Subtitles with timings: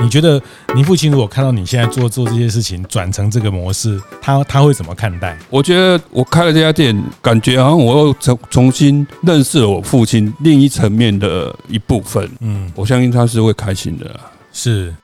[0.00, 0.40] 你觉得
[0.74, 5.36] 你父亲如果看到你现在做做这些事情，转成这个模式，他他会怎么看待？
[5.50, 12.30] 我觉得我开了这家店，感觉好像我又重重新认识了我父亲另一层面的一部分。
[12.40, 14.18] 嗯，我相信他是会开心的。
[14.52, 14.94] 是，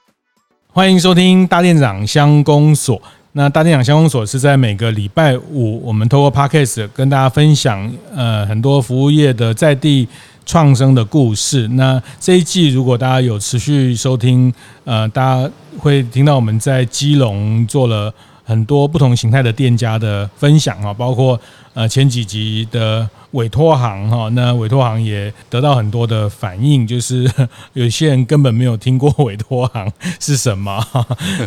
[0.69, 3.01] 欢迎收听大店长乡公所。
[3.37, 10.09] 那大店长乡公所是在每个礼拜五，我们透过 Podcast 跟大家分享呃很多服务业的在地。
[10.47, 11.67] 创生的故事。
[11.69, 14.53] 那这一季，如果大家有持续收听，
[14.85, 18.13] 呃，大家会听到我们在基隆做了
[18.45, 21.41] 很多不同形态的店家的分享啊，包括
[21.75, 23.09] 呃前几集的。
[23.35, 27.29] 委托行哈，那委托行也得到很多的反应，就是
[27.75, 30.81] 有些人根本没有听过委托行 是什么，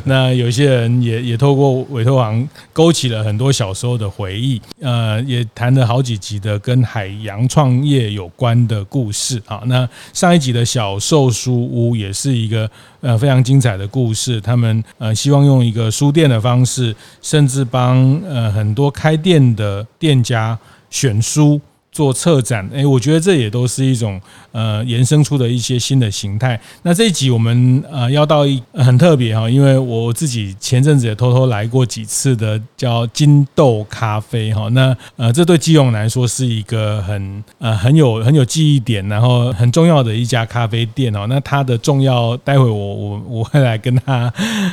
[0.04, 9.62] 那有些人也也透过委托行勾起了很多小时候的回忆，呃，也谈了好几集的跟海洋创业有关的故事啊。
[9.68, 12.70] 那上一集的小寿书屋也是一个
[13.00, 20.58] 呃非常精彩的故事，他们呃希望用一个书店的方式，甚至帮呃很多开店的店更加
[20.90, 21.62] 悬殊
[21.98, 26.60] 做策展，诶，我觉得这也都是一种呃延伸出的一些新的形态。
[26.84, 34.70] 那这一集我们呃要到一很特别哈，因为我自己前阵子也偷偷来过几次的叫金豆咖啡哈。
[34.74, 41.26] 那呃这对基隆来说是一个很呃很有很有记忆点，然后很重要的一家咖啡店哦。
[41.28, 44.32] 那它的重要，待会我我我会来跟他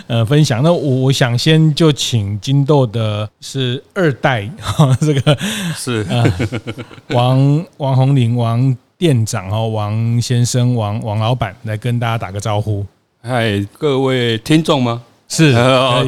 [0.08, 0.62] 呃分享。
[0.62, 5.38] 那我我想先就请金豆的是二代哈，这个
[5.74, 6.22] 是呃。
[7.14, 12.84] 王 王红林王店长哦，王先生，王王老板来跟大家打个招呼。
[13.22, 15.02] 嗨，各位听众吗？
[15.28, 15.52] 是，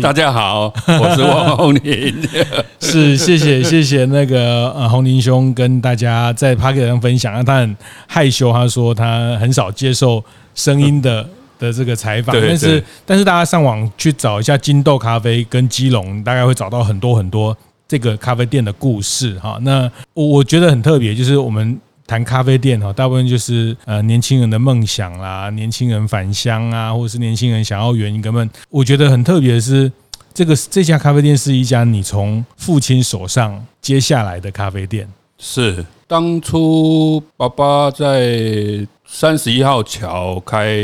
[0.02, 2.14] 大家好，我是王红林。
[2.80, 7.76] 是，谢谢谢谢那个呃红林兄跟大家在 Podcast 上分享，他很
[8.06, 10.22] 害羞，他说他很少接受
[10.54, 11.26] 声音的
[11.58, 17.56] 的这个采访，但是但是大家上网去找一下金豆咖啡跟基隆，大概会找到很多很多。
[17.88, 28.48] 这个咖啡店的故事哈，那我我觉得很特别，就是我们谈咖啡店哈，大部分就是呃年轻人的梦想啦，年轻人返乡啊，或者是年轻人想要圆一个梦。
[28.70, 29.90] 我觉得很特别的是，
[30.34, 35.08] 这个这家咖啡店是一家你从父亲手上接下来的咖啡店。
[35.38, 40.76] 是当初爸爸在三十一号桥开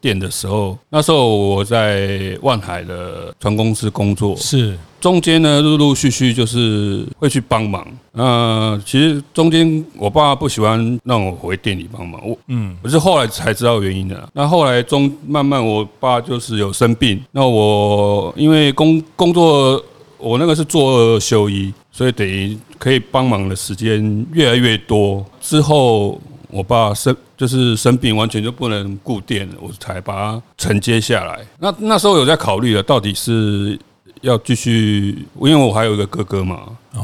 [0.00, 4.36] 店的时候，那时候我在万海的船公司工作。
[4.36, 4.76] 是。
[5.00, 7.86] 中间呢，陆陆续续就是会去帮忙。
[8.10, 14.28] 那，其实中间我爸不喜欢让我回店里帮忙，我嗯，我是后来才知道原因的。
[14.32, 19.80] 那后来中慢慢，我爸就是有生病，那我因为工工作，
[20.18, 25.26] 我那个是做休医，所以等于可以帮忙的时间越来越多。
[25.40, 31.44] 之后我爸生就是生病，完全就不能顾店了，我才把它承接下来。
[31.58, 33.76] 那那时候有在考虑了，到底是。
[34.22, 36.62] 要继续，因为我还有一个哥哥嘛，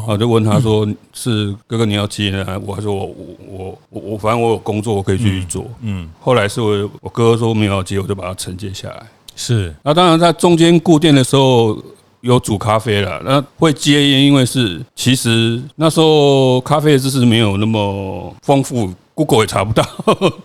[0.09, 0.84] 我就问他说
[1.15, 3.15] ：“是哥哥你要接呢？”我还说：“我
[3.47, 9.06] 我我我反正我有工作，我可以继续做。”嗯，后来是我我哥哥说没有要接，我就把它承接下来。
[9.37, 11.81] 是，那当然在中间固定的时候
[12.25, 19.87] 有煮咖啡了，那会接，因为是其实那时候咖啡的知识没有那么丰富，Google 也查不到，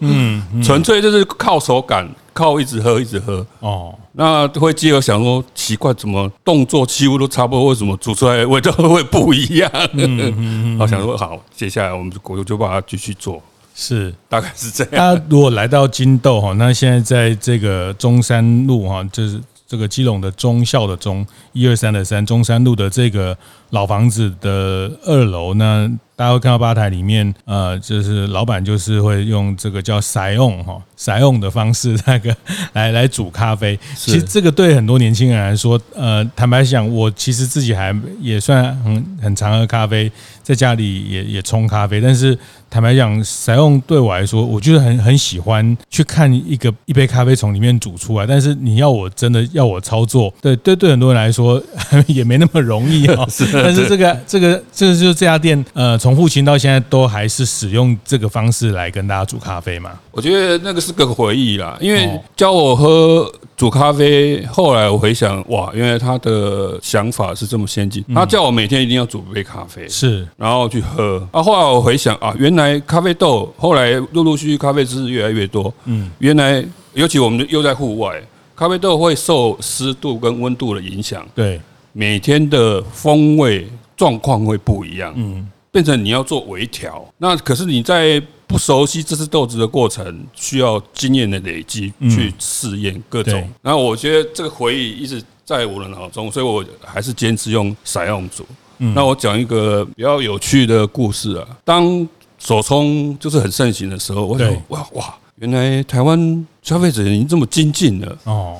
[0.01, 2.07] 嗯， 纯粹就是靠手感。
[2.31, 3.45] 靠一直喝一直喝。
[3.59, 9.69] 哦，那会继而想说奇怪，怎么动作几乎都差不多，为什么煮出来味道会不一样？
[9.91, 13.41] 嗯嗯嗯，我想说好，接下来我们就就把它继续做，
[13.75, 14.13] 是。
[14.29, 14.91] 大概是这样。
[14.93, 23.37] 那如果来到金豆哈，那现在在这个中山路哈，就是这个基隆的忠孝的忠，一二三的三，中山路的这个
[23.69, 25.99] 老房子的二楼呢。
[26.19, 32.35] 大家会看到吧台里面，呃，就是老板就是会用这个叫塞翁哈塞翁的方式，那个
[32.73, 33.79] 来来煮咖啡。
[33.95, 40.11] 其实这个对很多年轻人来说，呃，坦白讲，我其实自己还也算很很常喝咖啡，
[40.43, 42.01] 在家里也也冲咖啡。
[42.01, 42.37] 但是
[42.69, 48.27] 坦白讲，塞翁对我来说，我就是很很喜欢去看一个一杯咖啡从里面煮出来。
[48.27, 51.63] 但是你要我真的要我操作，对对对，很多人来说
[52.07, 53.25] 也没那么容易哈。
[53.63, 59.91] 但是这个这个这个就是这家店，呃，从从父亲到现在都还是使用这个方式来跟大家煮咖啡嘛？
[60.09, 68.03] 我觉得那个是个回忆啦，因为教我喝煮咖啡，后来我回想，哇，原来他的想法是这么先进。
[68.15, 71.23] 他叫我每天一定要煮杯咖啡，是，然后去喝。
[71.31, 75.71] 啊，后来我回想啊，原来咖啡豆后来陆陆续续咖啡知识越来越多。
[75.85, 76.65] 嗯，原来
[76.95, 78.19] 尤其我们又在户外，
[78.55, 81.23] 咖啡豆会受湿度跟温度的影响。
[81.35, 81.61] 对，
[81.93, 85.13] 每天的风味状况会不一样。
[85.15, 87.05] 嗯，变成你要做微调。
[87.17, 88.21] 那可是你在。
[88.49, 93.47] 不熟悉这次豆子的过程，需要经验的累积去试验各种。
[93.61, 98.43] 然后我觉得这个回忆一直在我的脑中，所以我还是坚持用散用煮。
[98.79, 108.57] 那我讲一个比较有趣的故事啊，当手冲就是很盛行的时候，我想哇哇，原来台湾消费者已经这么精进了哦，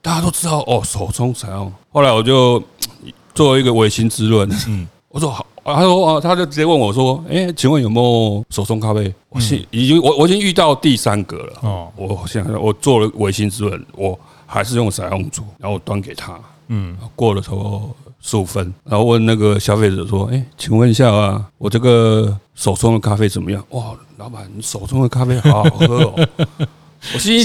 [0.00, 1.72] 大家都知道哦，手冲筛用。
[1.90, 2.62] 后来我就
[3.34, 5.44] 做一个违心之论，嗯，我说好。
[5.62, 11.52] 啊，他说啊，他就直接问我说：“哎，请问有没有手冲咖啡？”我现已经我我已经遇到第三个了。
[11.62, 16.38] 哦，我现在我做了违心之论，我还是用筛用煮，然后我端给他。
[16.68, 26.28] 嗯，过了头十五分，然后问那个消费者说：“哎，请问一下啊，我这个手冲的咖啡怎么样？”哇，老板，你手冲的咖啡好好喝哦。
[27.14, 27.44] 我心里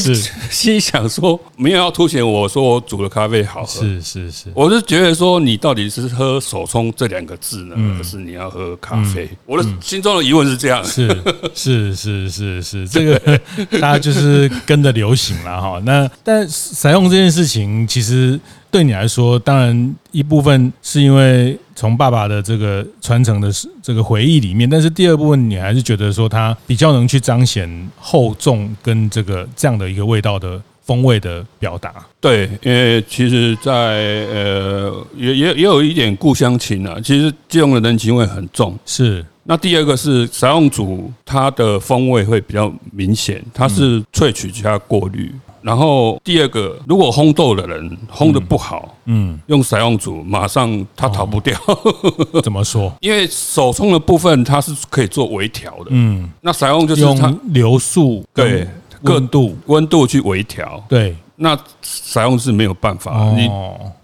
[0.52, 9.30] 心想说，没有要凸显我说我煮的咖啡好喝，是是是，我是觉得说你到底是喝手冲这两个字呢，还是你要喝咖啡？
[9.46, 11.08] 我的心中的疑问是这样，是
[11.56, 13.40] 是是是是，这个
[13.80, 15.82] 大家就是跟着流行了哈。
[15.84, 18.40] 那但采用这件事情，其实。
[18.70, 23.50] 对你来说，当然一部分是因为从爸爸的这个传承的
[23.84, 31.94] 这个回忆里面，但是第二部分你还是觉得说它比较能去彰显厚重跟这个这样的一个味道的风味的表达。
[32.20, 38.76] 对，因为其实在呃也也也有一点故乡情啊，其实基隆的人情味很重。
[38.84, 39.24] 是。
[39.50, 45.32] 那第二个是筛用煮，它的风味会比较明显，它是萃取加过滤。
[45.68, 51.60] 然后第二个，如果烘豆的人烘的不好，嗯，用筛用煮，马上他逃不掉。
[52.42, 52.94] 怎么说？
[53.02, 58.66] 因为手冲的部分它是可以做微调的，嗯，那筛用就是它用流速对
[59.02, 59.58] 温度。
[59.66, 61.54] 温度去微调，对，那
[61.84, 63.50] 筛用是没有办法，你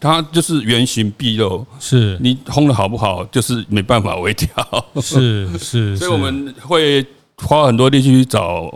[0.01, 2.17] 它就是原形毕露，是。
[2.19, 4.49] 你烘的好不好，就是没办法微调，
[5.01, 7.05] 是是， 所以我们会
[7.37, 8.69] 花很多力气去找。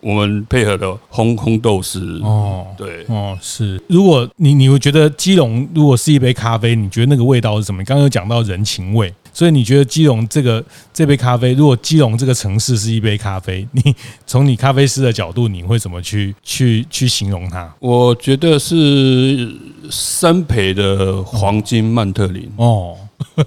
[0.00, 3.80] 我们配合的烘烘豆师哦，对哦是。
[3.88, 7.82] 如果你你会觉得基隆如果是一杯咖啡，你觉得那个味道是什么？
[7.82, 13.94] 你刚刚有讲到人情味，所以你觉得基隆这个这杯咖啡，如果基隆这个城市是一杯咖啡， 你
[14.26, 17.72] 从你咖啡师的角度，你会怎么去去去形容它？
[17.80, 19.54] 我觉得是
[19.90, 22.96] 三培的黄金曼特林哦，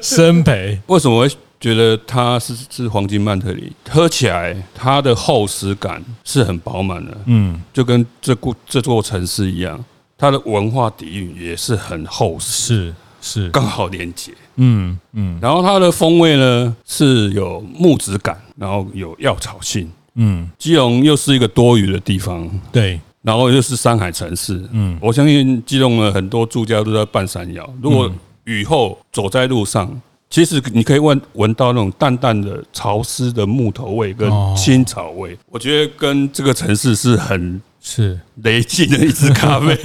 [0.00, 1.28] 生培为什么会？
[1.64, 9.82] 觉得它是是黄金曼特里，喝起来它的厚实感是很饱满的，嗯，就跟这故这座城市一样，
[10.18, 13.48] 它的文化底蕴也是很厚实，是是。
[13.48, 28.12] 刚好连接，嗯嗯，然后它的风味呢是有木质感，然后有药草性，嗯，基隆又是一个多雨的地方，对，然后又是山海城市，嗯，我相信基隆的很多住家都在半山腰，如果
[28.44, 29.98] 雨后走在路上。
[30.34, 38.18] 其实你可以闻闻到那种淡淡的潮湿的木头味跟青草味，我觉得跟这个城市是很是。
[38.42, 39.78] 雷劲的一支咖啡，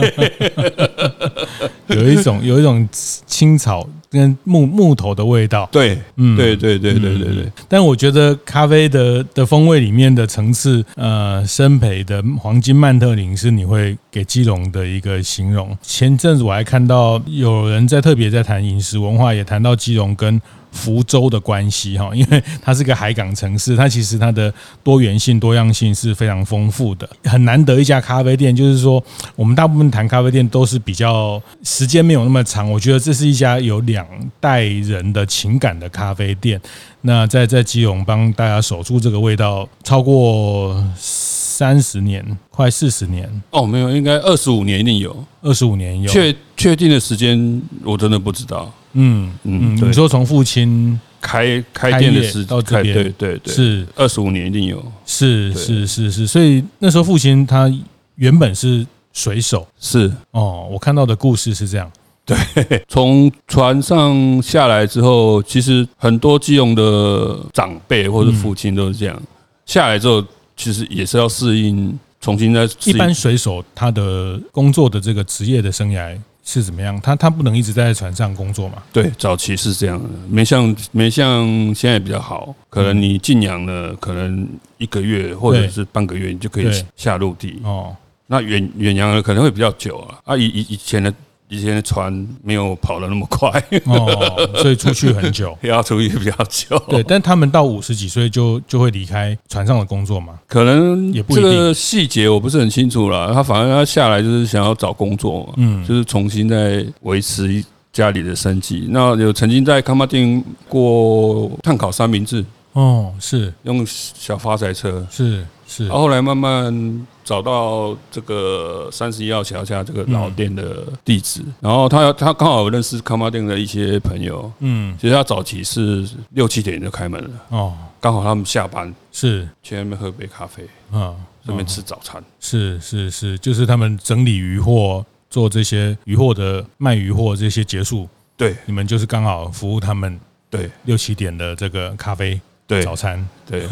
[1.96, 2.90] 有一种有一种
[3.28, 5.68] 青草跟木木头的味道。
[5.72, 7.52] 对，嗯，对对对对对对。
[7.68, 15.78] 但我觉得咖啡的的风味里面的层次，呃，生培的黄金曼特林是你会给基隆的一个形容。
[15.82, 27.10] 前阵子我还看到有人在特别在谈饮食文化，也谈到基隆跟福州的关系哈，因为它是个海港城市，它其实它的多元性、多样性是非常丰富的。
[27.24, 29.04] 很难得一家咖啡店，就是说
[29.36, 32.70] 我们大部分谈咖啡店都是比较时间没有那么长。
[32.72, 34.06] 我觉得这是一家有两
[34.40, 36.60] 代人的情感的咖啡店。
[37.02, 46.12] 那在在基隆帮大家守住这个味道，超过三十年，快四十年哦，没有，应该二十五年一定有，二十五年有。
[46.12, 48.72] 确确定的时间我真的不知道。
[48.94, 53.88] 嗯嗯，你说从父亲开开店的时到这边，对对对，是。
[53.96, 57.72] 二十五年一定有，是是是是，所以那时候父亲他
[58.16, 60.12] 原本是水手，是。
[60.32, 61.92] 哦，我看到的故事是这样，
[62.26, 62.38] 对，
[62.88, 69.22] 从船上下来之后，其实很多基隆的长辈或者父亲都是这样，
[69.66, 70.24] 下来之后
[70.56, 72.68] 其实也是要适应，重新再。
[72.86, 76.18] 一般水手他的工作的这个职业的生涯。
[76.52, 77.00] 是怎么样？
[77.02, 78.82] 他他不能一直在船上工作嘛？
[78.92, 84.48] 对，早期是这样的，没像没像现在比较好，可能你静养了，可能
[84.80, 87.96] 一个月或者是半个月，你就可以下陆地哦。
[88.26, 91.14] 那远远洋的可能会比较久啊，啊以以以前的。
[91.50, 93.50] 以前的船没有跑得那么快
[93.86, 96.78] 哦，所以出去很久， 要出去比较久。
[96.88, 100.40] 对，但他们到五十几岁就就会离开船上的工作嘛？
[100.48, 101.52] 可能也不一定。
[101.52, 103.34] 这个细节我不是很清楚了。
[103.34, 108.88] 他反正他下来就是想要找工作嘛，嗯，就是重新再维持家里的生计。
[108.90, 117.08] 那有曾经在康巴丁过碳烤三明治哦，是用小发财车，是是，然后后来慢慢。
[117.30, 128.92] 找到这个三十一号桥下这个老店的地址，然后他他刚好认识康巴店的一些朋友，嗯，其实他早期是六七点就开门了，哦，刚好他们下班。
[129.12, 129.48] 是。
[129.62, 131.14] 去那边喝杯咖啡，啊，
[131.46, 142.42] 顺便吃早餐，是是是，就是他们整理鱼货，做这些鱼货的卖鱼货这些结束，对，你们就是刚好服务他们，对，六七点的这个咖啡。
[142.70, 143.64] 对早餐，对，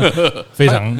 [0.52, 0.94] 非常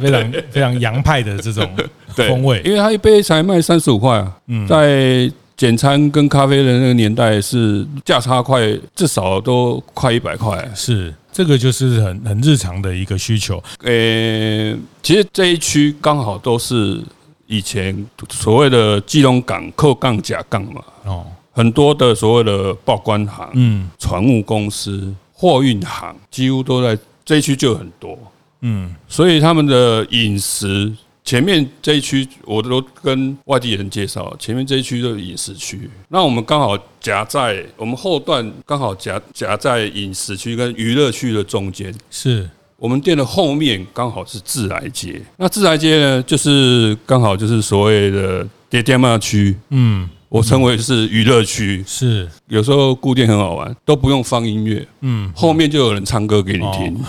[0.00, 1.70] 非常非常洋派的这种
[2.16, 4.34] 风味，因为它一杯才卖三十五块啊。
[4.46, 8.58] 嗯，在简餐跟咖啡的那个年代，是价差快，
[8.96, 10.66] 至少都快一百块。
[10.74, 13.62] 是，这个就是很很日常的一个需求。
[13.82, 16.98] 呃，其实这一区刚好都是
[17.46, 17.94] 以前
[18.30, 20.82] 所谓的基隆港扣杠甲杠嘛。
[21.04, 25.14] 哦，很多的所谓的报关行，嗯，船务公司。
[25.34, 28.16] 货运行几乎都在这一区就很多，
[28.60, 30.90] 嗯，所以他们的饮食
[31.24, 42.48] 前面这一区我都跟外地人介绍，前面这一区就是饮食区，那我们刚好夹在我们后段刚好夹夹在饮食区跟娱乐区的中间，是。
[42.76, 50.08] 我们店的后面刚好是自来街，那自来街呢就是刚好就是所谓的爹爹妈区，嗯。
[50.34, 52.28] 我称为是娱乐区，是。
[52.48, 57.00] 有时候固定很好玩，都不用放音乐，嗯，后面就有人唱歌给你听，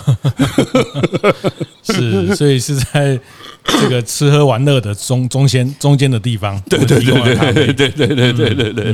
[1.82, 3.18] 是，所以是在
[3.64, 8.84] 这个吃喝玩乐的中中间中间的地方，对对对对对对对对对对。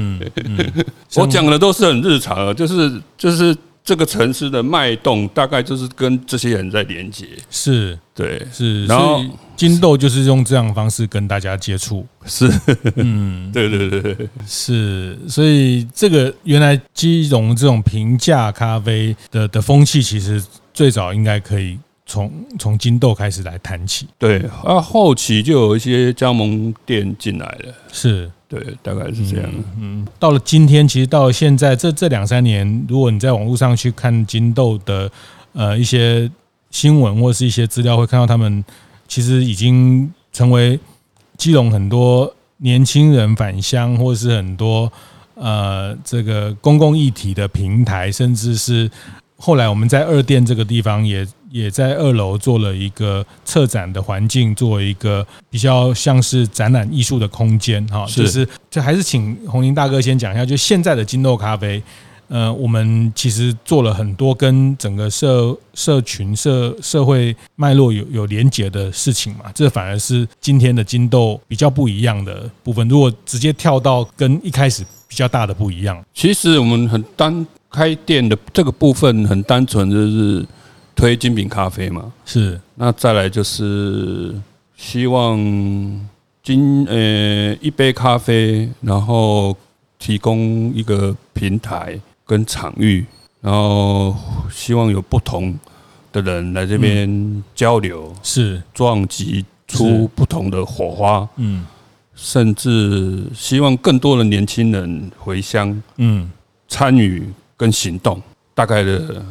[0.57, 0.87] 对，
[1.17, 3.55] 我讲的都是很日常的，就是就是。
[3.85, 9.25] 这个城市的脉动大概就是跟这些人在连接，是对，是，然后
[9.57, 12.49] 金豆就是用这样的方式跟大家接触，是，
[12.95, 28.31] 嗯， 对对对对，是，所以这个原来基隆这种平价咖啡的的风气，其实最早应该可以从从金豆开始来谈起，对，啊，后期就有一些加盟店进来了，是。
[28.53, 29.51] 对，大概是这样。
[29.81, 35.11] 嗯，到了今天，其实到了现在这这两三年，如果你在网络上去看金豆的
[35.55, 36.31] 呃一些
[36.71, 38.63] 新闻或是一些资料，会看到他们
[39.09, 40.79] 其实已经成为
[41.39, 44.93] 基隆很多年轻人返乡，或是很多
[45.35, 48.91] 呃这个公共议题的平台，甚至是
[49.43, 51.27] 后来我们在二店这个地方也。
[51.53, 61.83] 也在二楼做了一个策展的环境，做一个比较像是展览艺术的空间，哈，就是就还是请红林大哥先讲一下，就现在的金豆咖啡，
[62.29, 72.89] 呃，我们其实做了很多跟整个社社群社社会脉络有有连结的事情嘛，这反而是今天的金豆比较不一样的部分。
[72.89, 80.47] 如果直接跳到跟一开始比较大的不一样，其实我们很单开店的这个部分很单纯，就是。
[80.95, 82.61] 推精品咖啡嘛，是。
[82.75, 84.39] 那再来就是
[84.77, 85.39] 希望
[86.43, 89.57] 精呃一杯咖啡，然后
[89.99, 93.05] 提供一个平台跟场域，
[93.41, 94.15] 然后
[94.51, 95.59] 希望有不同
[96.13, 101.67] 的人来这边交流，是撞击出不同的火花，嗯，
[102.15, 106.31] 甚至希望更多的年轻人回乡，嗯，
[106.69, 107.27] 参与
[107.63, 108.21] 跟行动，
[108.57, 109.25] 大概的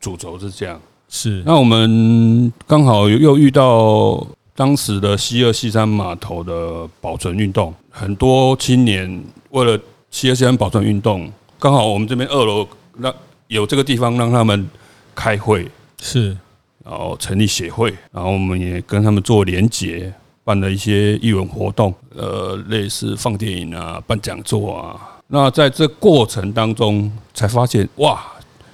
[0.00, 0.80] 主轴是这样。
[1.08, 4.26] 是，那我们刚好又遇到
[4.56, 9.78] 当时的西二、西三码头的保存运动，很多青年为了
[10.10, 12.66] 西二、西三保存运动，刚好我们这边二楼
[12.98, 13.14] 让
[13.46, 14.68] 有这个地方让他们
[15.14, 15.70] 开会，
[16.02, 16.36] 是，
[16.84, 20.12] 然后成立协会，然后我们也跟他们做连结，
[20.42, 25.12] 办了一些艺文活动，呃，类似放电影啊、办讲座啊。
[25.28, 28.22] 那在这过程当中，才发现哇，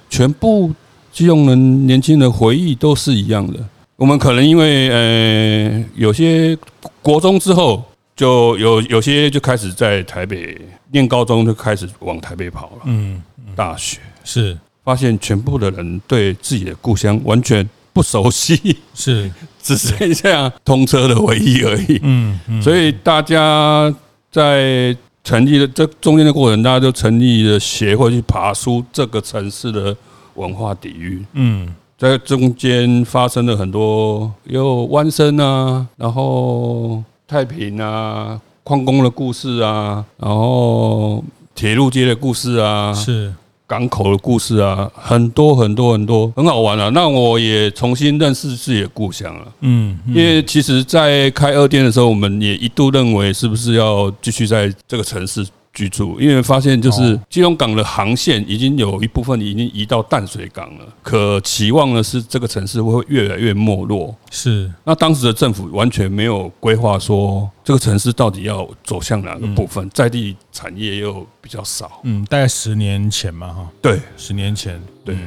[0.09, 0.71] 全部。
[1.11, 3.59] 基隆人年轻人回忆都是一样的。
[3.97, 6.57] 我们可能因为呃，有些
[7.03, 7.83] 国中之后
[8.15, 12.81] 就有有些就开始在台北念高中，就开始往台北跑了。
[12.85, 13.21] 嗯，
[13.55, 19.31] 大学是发现全部的人对自己的故乡完全不熟悉，是
[19.61, 21.99] 只剩下通车的回忆而已。
[22.01, 23.93] 嗯，所以大家
[24.31, 29.95] 在成立了这中间的过程，大家就成立了协会去爬梳这个城市的
[30.35, 31.25] 文化底蕴。
[31.33, 41.23] 嗯，在中间发生了很多有湾生啊，然后太平啊，矿工的故事啊，然后
[41.55, 43.33] 铁路街的故事啊，是。
[43.73, 46.89] 港口的故事啊，很多很多很多，很好玩啊。
[46.89, 49.47] 那我也重新认识自己的故乡了。
[49.61, 55.43] 嗯，因为其实，在开二店的时候，我们也一度认为是不是要继续在这个城市。
[55.73, 64.15] 居住，因为发现就是基隆港的航线已经有一部分已经移到淡水港了，可期望的是这个城市会越来越没落。
[64.29, 71.99] 是，那当时的政府完全没有规划说这个城市到底要走向哪个部分，在地产业又比较少。
[72.03, 75.17] 嗯，大概十年前嘛，哈，对，十年前，对。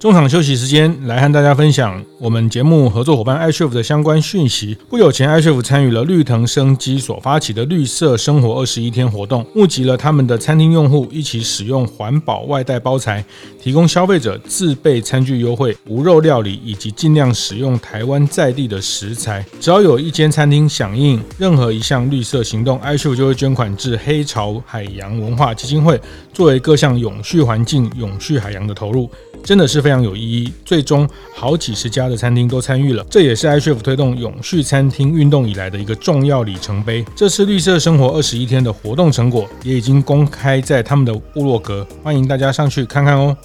[0.00, 4.78] 中场休息时间，来和大家分享我们节目合作伙伴 iCHEF 的相关讯息。
[4.88, 13.24] 不久前，iCHEF 参与了绿藤生机所发起的绿色生活二十一天活动，募集了他们的餐厅用户一起使用环保外带包材，
[13.60, 19.44] 提供消费者自备餐具优惠、无肉料理以及尽量使用台湾在地的食材。
[19.58, 26.00] 只要有一间餐厅响应任何一项绿色行动，iCHEF 就会捐款至黑潮海洋文化基金会，
[26.32, 29.10] 作为各项永续环境、永续海洋的投入。
[29.44, 37.04] 真的是非常有意义，最终好几十家的餐厅都参与了，这也是 iCHEF 推动永续餐厅运动以来的一个重要里程碑。
[37.14, 43.36] 这次绿色生活二十一天的活动成果也已经公开在他们的部落格，欢迎大家上去看看哦。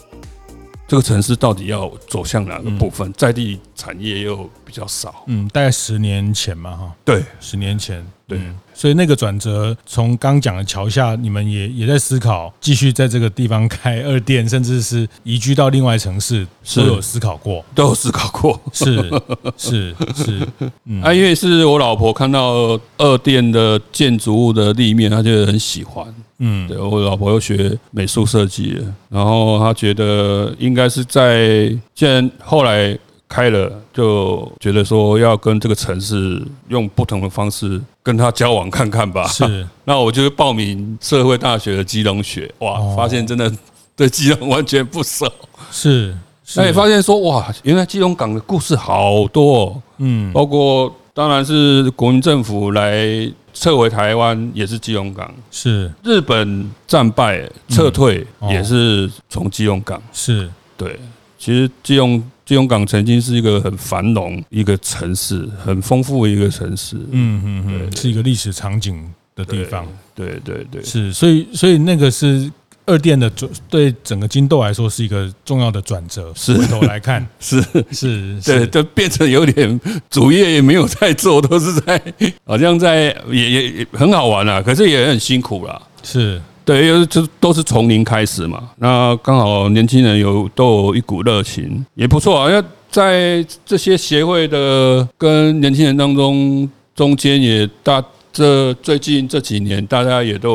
[0.85, 3.11] 这个城市到底要走向哪个部分？
[3.13, 5.23] 在地产业又比较少。
[5.27, 8.39] 嗯，大概十年前嘛，哈，对，十年前，对。
[8.75, 19.09] 所以那个转折，从刚讲的桥下，你们也也在思考，继续在这个地方开二店，甚至是移居到另外城市，都有思考过，都有思考过，是
[19.55, 20.47] 是是，
[20.85, 26.03] 嗯，啊，因为是我老婆看到二店的建筑物的立面，她就很喜欢，
[26.39, 28.75] 嗯，对，我老婆又学美术设计，
[29.07, 32.97] 然后她觉得应该是在，既然后来。
[33.33, 39.27] 开了就觉得说要跟这个城市用不同的方式跟他交往看看吧。
[39.27, 43.51] 是， 那我就报名社会大学的基隆学，哇，发现真的
[43.95, 45.25] 对基隆完全不熟。
[45.71, 46.15] 是，
[46.55, 49.81] 那也发现说哇，原来基隆港的故事好多。
[49.97, 55.33] 嗯，包括当然是国民政府来撤回台湾也是基隆港。
[55.49, 59.99] 是，日本战败撤退也是从基隆港。
[60.11, 60.99] 是对，
[61.39, 62.23] 其实基隆。
[62.45, 66.97] 基隆港曾经是一个很繁荣一个城市，很丰富的一个城市。
[67.11, 69.01] 嗯嗯嗯，是一个历史场景
[69.35, 69.87] 的地方。
[70.13, 72.51] 对对对，对，是，所以所以那个是
[72.85, 76.31] 二店的转，对整个金豆来说是一个重要的转折。
[76.35, 79.79] 是，回头来看， 是是，对，就变成有点
[80.09, 81.99] 主业也没有在做，都是在
[82.45, 85.81] 好像在也也也很好玩啊，可是也很辛苦啦。
[86.03, 86.41] 是。
[86.65, 88.69] 对，因为就都是从零开始嘛。
[88.77, 92.49] 那刚好年轻人有都有一股热情，也不错啊。
[92.49, 100.53] 因为在这些协会的跟年轻人当中，中间也大这最近这几年，大家也都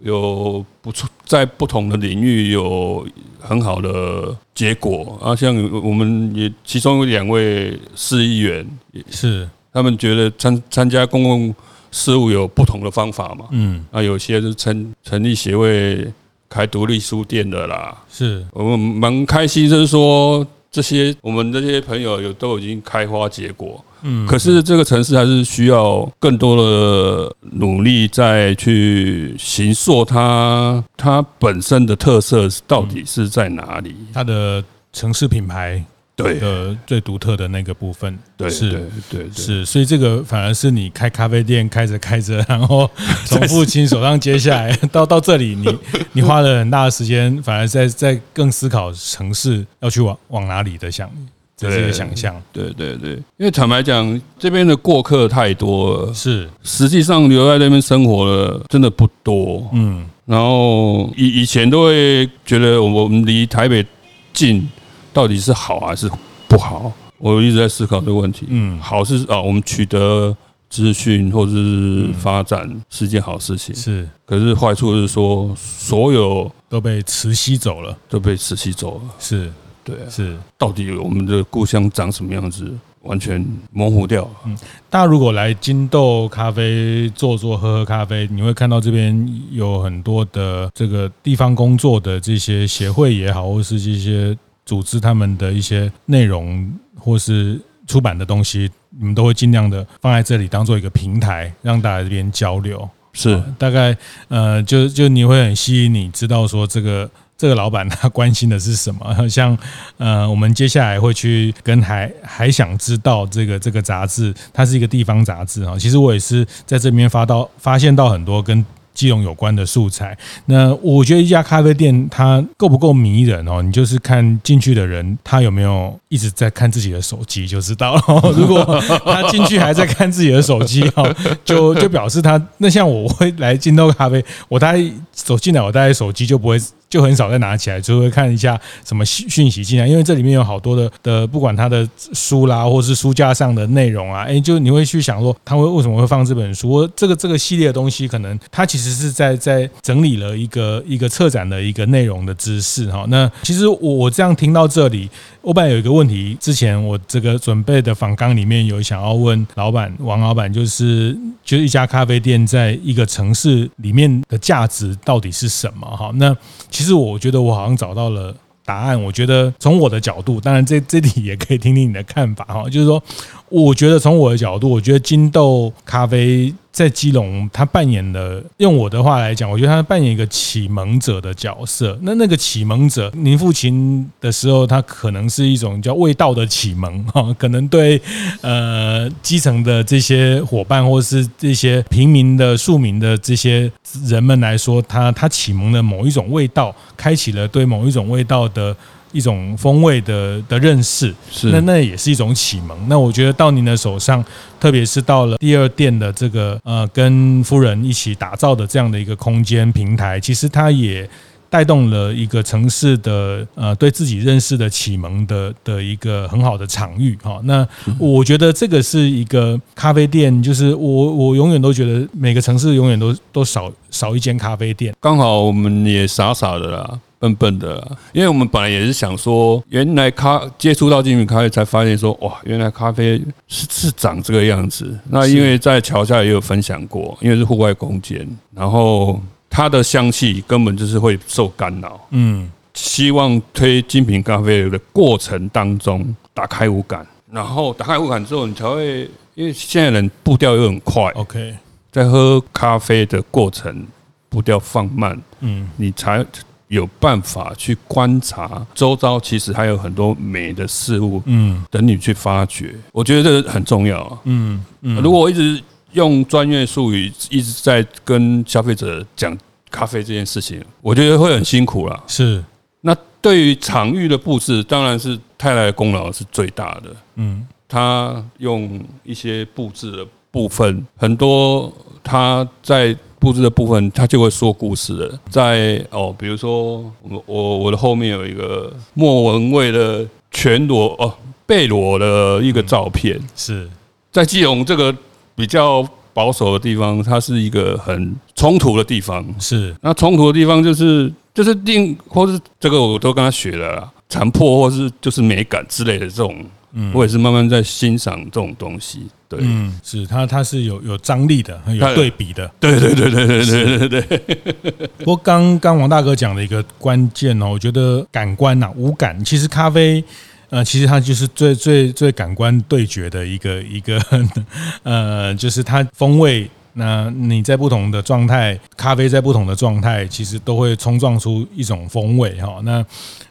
[0.00, 3.06] 有有不错，在不同的领域有
[3.38, 5.36] 很好的结果啊。
[5.36, 5.54] 像
[5.84, 11.54] 我们也其中有两位市议员也，是他们觉得参参加公共。
[11.92, 13.46] 事物有不同的方法嘛？
[13.52, 16.12] 嗯，啊，有些是成成立协会
[16.48, 17.96] 开独立书店的啦。
[18.10, 23.84] 是我们蛮开心，就是说这些我们这些朋友有都已经开花结果。
[24.02, 33.94] 嗯，可是这个城市还是需要更多的努力，再去形塑它它本身的特色到底是在哪里？
[34.12, 35.84] 它的城市品牌。
[36.22, 36.38] 对。
[36.38, 38.72] 的，最独特的那个部分，对，是，
[39.10, 42.90] 对，对，是，所以这个反而是你开咖啡店开着开着， 然后
[43.24, 45.78] 从父亲手上接下来到到这里，你
[46.12, 51.10] 你花了很大的时间，反而在在更思考城市要去往往哪里的想
[51.56, 63.84] 这个想象，对对对，因为坦白讲，这边的过客太多了，是，实际上留在那边生活的真的不多，嗯，然后以以前都会觉得我们离台北
[64.32, 64.68] 近。
[65.12, 66.10] 到底是好还是
[66.48, 66.92] 不好？
[67.18, 68.46] 我一直在思考这个问题。
[68.48, 70.36] 嗯，好是啊，我们取得
[70.68, 73.72] 资讯或者是发展是件好事情。
[73.74, 79.02] 是，可是坏处是说，所有都被磁吸走了，都被磁吸走了。
[79.20, 79.52] 是，
[79.84, 80.36] 对，是。
[80.58, 82.68] 到底我们的故乡长什么样子？
[83.02, 84.28] 完全模糊掉。
[84.44, 84.56] 嗯，
[84.90, 94.36] 大家如果来金豆咖啡坐坐喝喝咖啡，你会看到这边有很多的这个地方工作的这些协会也好，或是这些。
[94.64, 102.88] 组织他们的一些内容或是出版的东西，你们都会尽量的放在这里当做一个平台，让大家这边交流。
[103.14, 103.94] 是大概
[104.28, 107.10] 呃，就就你会很吸引你知道说这个。
[107.38, 109.04] 这个老板他关心的是什么？
[109.28, 109.58] 像
[109.96, 115.76] 呃，我们接下来会去跟还还想知道这个这个杂志，它是一个地方杂志啊。
[115.76, 118.64] 其实我也是在这边发到发现到很多跟。
[118.94, 123.62] 基隆有关的素材，那我觉得一家咖啡店它够不够迷人哦？
[123.62, 128.02] 你就是看进去的人，他有没有一直在看自己的手机就知道了。
[128.36, 128.64] 如果
[129.04, 131.02] 他进去还在看自己的手机哈，
[131.44, 136.58] 就就表示他那像我会来金豆咖啡，我大概走进来，我大概手机就不会
[136.92, 146.88] 就很少再拿起来，就会看一下什么讯息进来，因为这里面有好多的的，不管他的书啦，或是书架上的内容啊，哎，就你会去想说他会为什么会放这本书？
[146.94, 148.92] 这个这个系列的东西，可能他其实。
[148.92, 153.06] 是在在整理了一个一个策展的一个内容的知识哈。
[153.08, 155.08] 那其实我我这样听到这里，
[155.40, 166.10] 我本来有一个问题，之前我这个准备的访纲里面有想要问老板王老板，就是就是一家咖啡店在一个城市里面的价值到底是什么哈？
[166.16, 166.36] 那
[166.82, 169.00] 其实我觉得我好像找到了答案。
[169.00, 172.64] 我觉得从我的角度，当然这这里也可以听听你的看法哈。
[172.68, 173.00] 就是说，
[173.48, 176.52] 我觉得从我的角度，我觉得金豆咖啡。
[176.72, 181.98] 在基隆，他扮演的，用我的话来讲，我觉得他扮演一个启蒙者的角色。
[182.00, 188.00] 那那个启蒙者，您父亲的时候，他可能是一种叫味道的启蒙 哈，可能对
[188.40, 193.70] 呃基层的这些伙伴，或是这些平民的庶民的这些
[194.06, 198.74] 人们来说，他他启蒙了某一种味道，开启了对某一种味道的。
[199.12, 202.76] 一种风味的的认识，是那那也是一种启蒙。
[202.88, 204.24] 那我觉得到您的手上，
[204.58, 211.08] 特别是到了第二店的这个呃，跟夫人一起打造的这样的一个空间平台，其实它也
[211.50, 217.38] 带动了一个城市的呃对自己认识的启蒙的的一个很好的场域哈。
[217.44, 217.66] 那
[217.98, 224.94] 我觉得这个是一个咖啡店，就是我我永远都觉得每个城市永远都都少少一间咖啡店。
[224.98, 226.98] 刚好我们也傻傻的啦。
[227.22, 234.98] 笨笨的，因为我们本来也是想说，原来咖接触到精品咖啡，才发现说，哇，原来咖啡是是长这个样子。
[235.08, 242.00] 那因为在桥下也有分享过，因为是户外空间，然后它的香气根本就是会受干扰。
[242.10, 246.04] 嗯，希望推精品咖啡的过程当中
[246.34, 251.54] 打开五感，然后打开五感之后，你才会，因为现在人步调又很快，OK，
[251.92, 253.86] 在喝咖啡的过程
[254.28, 256.26] 步调放慢，嗯，你才。
[256.72, 262.74] 有办法去观察周遭，其实还有很多美的事物，嗯，等你去发掘。
[262.92, 264.96] 我觉得这个很重要啊，嗯嗯。
[265.02, 269.36] 如果我一直用专业术语一直在跟消费者讲
[269.70, 272.02] 咖啡这件事情，我觉得会很辛苦啦。
[272.06, 272.42] 是。
[272.80, 276.96] 那对于场域的布置，当然是泰来的功劳是最大的。
[277.16, 281.70] 嗯，他用一些布置的部分，很多
[282.02, 282.96] 他在。
[283.22, 285.20] 布置的部分，他就会说故事了。
[285.30, 291.14] 在哦，比如说我我我的后面有一个莫文蔚的全裸哦
[291.46, 293.70] 背裸的一个照片，是
[294.10, 294.92] 在基隆这个
[295.36, 299.24] 比较保守的地方，它是一个很冲突的地方。
[299.38, 306.44] 是那冲突的地方就是就是定或是这个我都跟他学了残破或是就是美感之类的这种。
[306.72, 309.06] 嗯，我也是慢慢在欣赏这种东西。
[309.28, 312.50] 对，嗯，是它，它是有有张力的，有对比的。
[312.60, 314.88] 对对对对对对对对。
[314.98, 320.04] 不过刚刚王大哥讲的一个关键哦，我觉得感官呐，五感，其实咖啡，
[320.50, 323.98] 呃，其实它就是最最最感官对决的一个一个，
[324.84, 326.50] 呃，就是它风味。
[326.74, 332.60] 那你在不同的状态，咖啡在不同的状态，其实都会冲撞出一种风味哈。
[332.64, 332.84] 那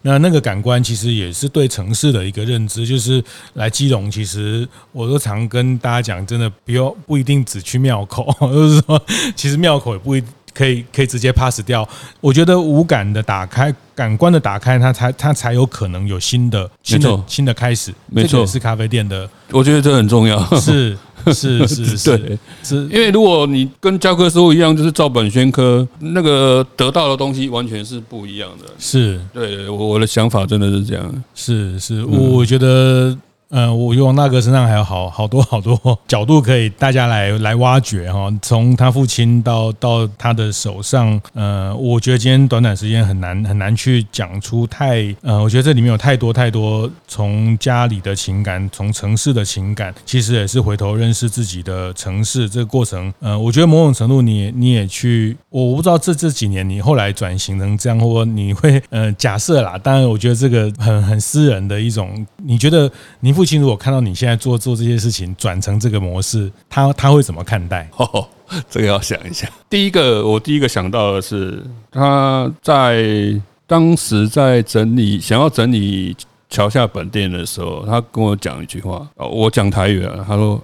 [0.04, 3.24] 那那个感官其实也是对城市的一个认知，就是
[3.56, 9.02] 来基隆，其实我都常跟大家讲，真的不要不一定只去庙口， 就是说，
[9.36, 10.24] 其实庙口也不一
[10.54, 11.88] 可以可以直接 pass 掉。
[12.20, 17.92] 我觉得五感的打开，感官的打开，它才它才有可能有新的新的新的开始。
[18.08, 20.44] 没错，是咖啡店的，我觉得这很重要。
[20.60, 20.96] 是。
[21.34, 28.66] 是是 是，对，是因为如果你跟教科书一样，就是照本宣科，那个得到的东西完全是不一样的。
[28.78, 31.24] 是，对，我我的想法真的是这样。
[31.36, 33.18] 是是，我觉得。
[33.52, 38.32] 呃，我觉得王大哥身上还有好好多好多 角度可以大家来来挖掘哈。
[38.42, 53.14] 从他父亲到到他的手上，呃，我觉得今天短短时间很难很难去讲出太呃，我觉得这里面有太多太多从家里的情感，从城市的情感，其实也是回头认识自己的城市这个过程。
[53.20, 59.78] 呃，我觉得某种程度你你也去，我不知道这这几年你后来转型成这样，或你会呃假设啦。
[59.78, 67.90] 当然，我觉得这个很很私人的一种，你觉得你父父亲如果看到你现在做做这些事情，转成这个模式，他他会怎么看待？
[67.98, 68.28] 哦，
[68.70, 69.50] 这个要想一下。
[69.68, 76.16] 第一个，我第一个想到的是他在当时在整理，想要整理
[76.52, 80.62] 桥下本店的时候，他跟我讲一句话，我讲台语啊，他说。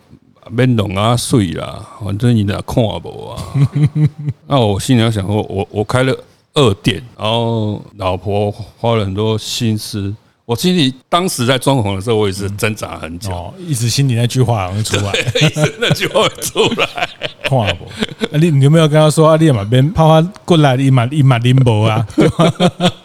[0.55, 3.43] 别弄啊碎啦，反正你俩看不啊。
[4.47, 6.15] 那我心里要想说，我我开了
[6.53, 10.13] 二店，然后老婆花了很多心思。
[10.47, 15.11] 我心里当时在装潢的时候，我也是挣扎很久，哦，一直心里那句话会出来，
[15.45, 16.87] 一直那句话会出来。
[17.43, 19.35] 看不，你你有没有跟他说啊？
[19.37, 22.07] 你嘛别怕他过来，你嘛你嘛拎不啊？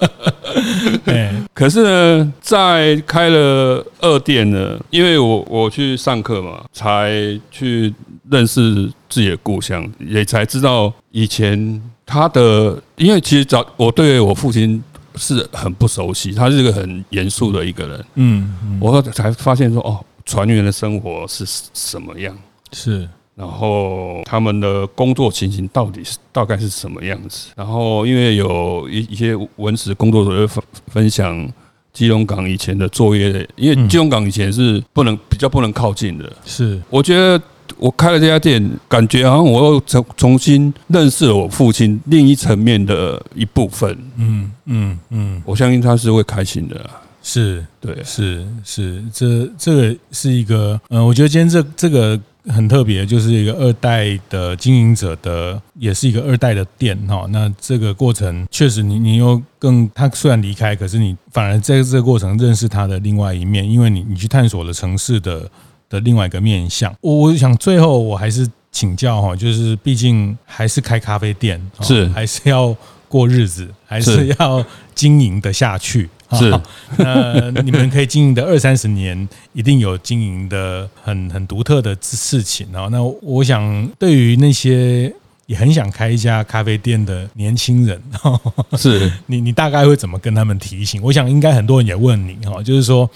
[1.06, 7.10] 哎，可是呢，在开了二店呢，因为我我去上课嘛，才
[7.50, 7.92] 去
[8.30, 14.80] 认识自己的故乡，也才知道以前他的，因为其实早我对我父亲
[15.16, 21.44] 是很不熟悉，他是一个很严肃的一个人，嗯，我才发现说，哦，船员的生活是
[21.74, 22.36] 什么样？
[22.72, 23.08] 是。
[23.34, 27.48] 然后他们的工作情形到底是大概是什么样子？
[27.56, 31.50] 然后因为有一一些文史工作者分分享
[31.94, 36.30] 基隆港以前的作业，因为基隆港以前是不能比较不能靠近的。
[36.44, 37.42] 是，我觉得
[37.78, 43.96] 我开了这家店，感觉好像我又重重新认识了我父亲另一层面的一部分。
[44.16, 46.90] 嗯嗯嗯，我相信他是会开心的。
[47.22, 52.20] 是，对，是是，这这个是一个，嗯，我觉得今天这这个。
[52.48, 57.24] 很特别，就是一个二代的经营者的，也是一个二代的店哈。
[57.30, 65.48] 那这个过程确实，你你又更他虽然离开，可是你反而在这个过程认识他的另外一面，因为你你去探索了城市的
[65.92, 66.92] 的另外一个面向。
[67.02, 72.74] 我我想最后我还是请教哈，就是毕竟还是开咖啡店，是还是要
[73.06, 76.08] 过日子，还是要经营的下去。
[76.32, 76.50] 是，
[76.96, 82.88] 那你们可以经营的二三十年，一定有经营的很很独特的事情啊。
[82.90, 85.14] 那我想，对于那些
[85.52, 88.00] 也很想开一家咖啡店的年轻人，
[88.78, 91.02] 是 你你大概会怎么跟他们提醒？
[91.02, 93.08] 我想应该很多人也问你哈，就是说，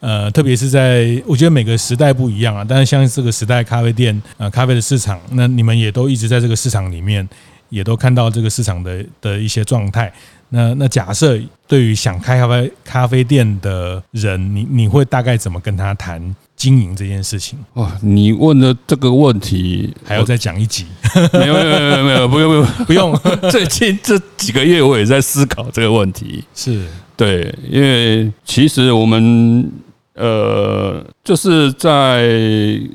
[0.00, 7.26] 呃，特别是在我觉得每个时代不一样啊，但是像这个时代咖啡店呃咖啡的市场，那你们也都一直在这个市场里面，
[7.70, 10.12] 也都看到这个市场的的一些状态。
[10.50, 17.56] 那那假设对于想开咖啡咖啡店的人，你你会大概怎么跟他谈经营这件事情？
[17.74, 20.84] 哇，你问的这个问题还要再讲一集？
[21.32, 22.48] 没有没有没有没有，不用
[22.84, 23.50] 不用 不用。
[23.50, 26.42] 最近这几个月我也在思考这个问题。
[26.54, 26.84] 是
[27.16, 29.70] 对，因为其实我们
[30.14, 32.28] 呃就是在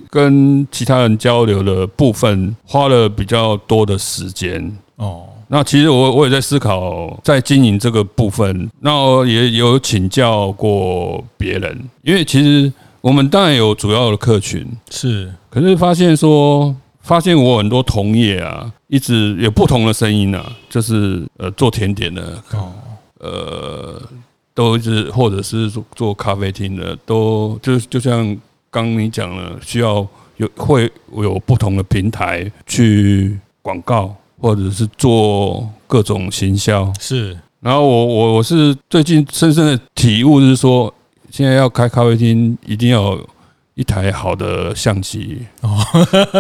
[0.10, 5.24] 跟其他人交流的部分花了比较多的时间哦。
[5.50, 12.72] 那其实我我也在思考，在经营这个部分，那我也有请教过别人，因为其实
[13.04, 14.66] 我们当然有主要的客群。
[14.90, 22.72] 是，可是发现说，发现我很多同业啊，一直有不同的声音啊，就是呃做甜点的哦，
[23.20, 24.02] 呃
[24.54, 28.38] 都是或者是做做咖啡厅的，都就就像
[28.72, 34.16] 刚你讲了，需要有会有不同的平台去广告。
[34.42, 36.92] 或者是做各种行销。
[37.00, 40.94] 是，然后我我我是最近深深的体悟是说，
[41.34, 43.30] 现在要开咖啡厅一定要有
[43.74, 45.40] 一台好的相机。
[45.62, 45.84] 哦，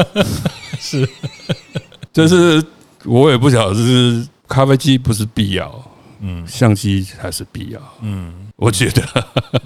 [0.79, 1.09] 是，
[2.13, 2.63] 就是
[3.03, 5.83] 我也不晓得，是咖啡机不是必要，
[6.21, 9.01] 嗯，相机还是必要，嗯，我觉得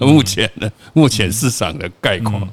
[0.00, 2.48] 目前的目前市场的概况。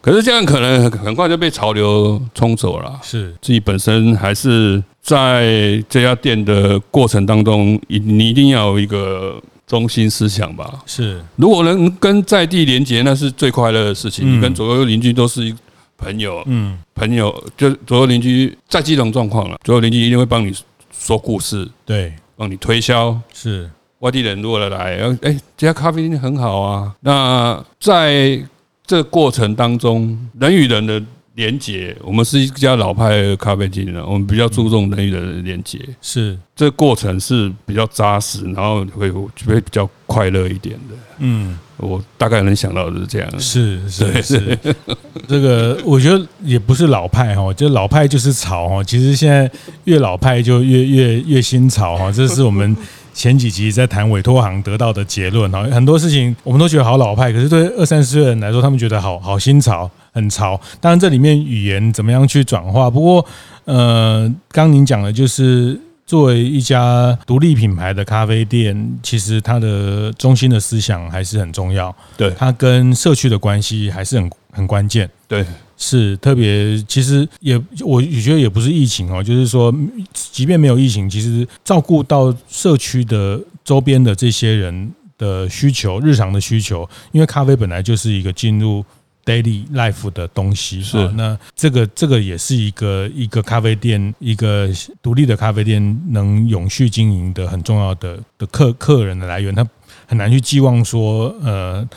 [0.00, 3.00] 可是这样可能很快就被潮流冲走了。
[3.02, 3.34] 是。
[3.42, 10.82] 自己本身还是在这家店的过程当中，一你一定要有一个中心思想吧？
[10.86, 14.36] 是，如果能跟在地连接，那是最快乐的事情。
[14.36, 15.54] 你跟左右邻居都是
[15.96, 20.54] 朋友，嗯，朋友就左右邻居在这种状况了，左右邻居一定会帮你
[20.92, 23.18] 说故事，对，帮你推销。
[23.32, 23.70] 是
[24.00, 26.94] 外地人如果来，哎，这家咖啡厅很好啊。
[27.00, 28.42] 那在
[28.84, 31.00] 这过程当中，人与人的
[31.34, 35.78] 连结，我们是一家老派的咖啡厅呢，我们比较注重人与人的连接。
[36.00, 40.94] 是这个过程是比较扎实，然后会会比较快乐一点的。
[41.18, 43.40] 嗯，我大概能想到的是这样。
[43.40, 44.58] 是是是，
[45.26, 48.84] 这个我觉得也不是老派哈，就老派就是潮哈。
[48.84, 49.50] 其实现在
[49.84, 52.76] 越老派就越越越新潮哈，这是我们。
[53.14, 60.60] 前几集在谈委托行得到的结论哈，很多事情我们都觉得好老派，可是对二三十岁人来说，他们觉得好好新潮，很潮。
[60.80, 62.88] 当然这里面语言怎么样去转化？
[62.88, 63.26] 不过，
[63.64, 71.94] 呃，刚您讲的就是作为一家独立品牌的咖啡店，其实它的中心的思想还是很重要。
[72.16, 75.08] 对，它跟社区的关系还是很很关键。
[75.26, 75.44] 对，
[75.78, 79.74] 是特别，其实也我也觉得也不是疫情哦，就是说，
[80.12, 88.84] 即便没有疫情，其实照顾到社区的周边的这些人的需求，日常的需求，因为咖啡本来就是一个进入。
[89.24, 90.82] Daily life 的东西。
[90.82, 94.68] 是，那这个这个也是一个一个咖啡店，一个
[95.00, 99.64] 独立的咖啡店能永续经营的很重要的的客客人的来源，他
[100.08, 101.88] 很难去寄望说，呃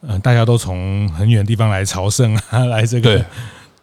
[0.00, 3.24] 呃，大家都从很远的地方来朝圣啊， 来这个对，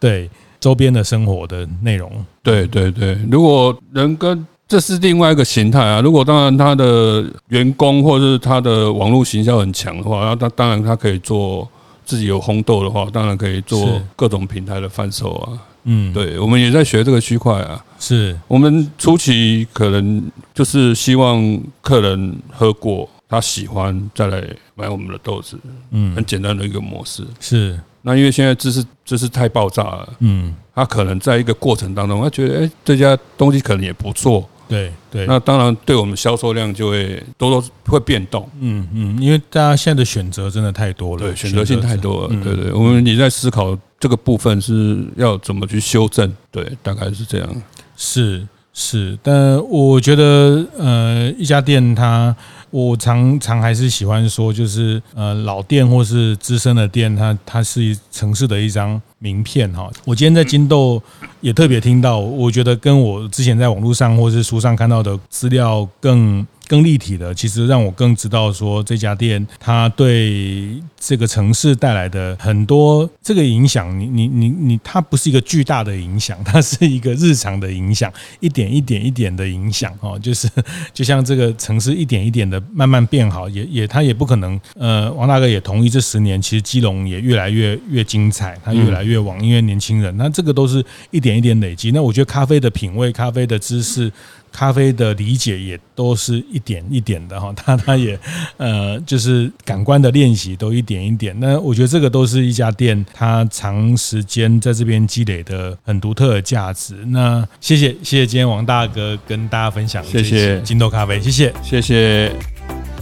[0.00, 2.10] 对周边的生活的内容，
[2.42, 11.70] 对对对，如果人跟这是另外一个形态啊，如果当然他的员工或者是他的网络形象很强的话，那他当然他可以做。
[12.08, 15.52] 自己有烘豆的话，当然可以做各种平台的贩售啊。
[15.84, 17.84] 嗯，对，我们也在学这个区块啊。
[17.98, 20.22] 是我们初期可能
[20.54, 24.42] 就是希望客人喝过，他喜欢再来
[24.74, 25.58] 买我们的豆子。
[25.90, 27.22] 嗯，很简单的一个模式。
[27.40, 30.08] 是那因为现在知识知识太爆炸了。
[30.20, 34.48] 嗯，他可能在一个过程当中，他觉得哎，这家东西可能也不错。
[34.68, 38.48] 对对，那当然对我们销售量就会多多会变动。
[38.60, 42.28] 嗯嗯，因为大家现在的选择真的太多了，对，选择性太多了。
[42.44, 46.32] 对对，我们也在思考这个部分是要怎么去修正。
[46.52, 47.62] 对，大概是这样。
[47.96, 52.36] 是是，但我觉得呃，一家店它。
[52.70, 59.90] 我常常还是喜欢说，就是呃老店或是资深的店，它它是城市的一张名片哈。
[60.04, 61.02] 我今天在金豆
[61.40, 66.46] 也特别听到，我觉得跟我之前在网络上或是书上看到的资料更。
[66.68, 80.48] 更立体的，其实让我更知道说这家店它对这个城市带来的很多这个影响，你你你你，它不是一个巨大的影响，它是一个日常的影响，一点一点一点的影响哦，就是
[80.92, 91.90] 就像这个城市一点一点的慢慢变好，也也它也不可能，呃，王大哥也同意这十年其实基隆也越来越越精彩，它越来越往，因为年轻人，那这个都是一点一点累积。
[91.92, 94.12] 那我觉得咖啡的品味，咖啡的知识。
[94.58, 98.18] 咖啡的理解也都是一点一点的哈， 他他也
[98.56, 101.32] 呃，就是感官的练习都一点一点。
[101.38, 106.96] 那我觉得这个都是一家店，它长时间在这边积累的很独特的价值。
[107.06, 112.32] 那谢谢谢谢今天王大哥跟大家分享，谢谢金豆咖啡，谢谢谢谢。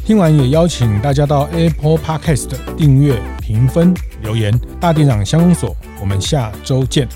[0.04, 4.52] 听完也邀请大家到 Apple Podcast 订阅、评分、留言。
[4.78, 7.08] 大店长相公所，我们下周见。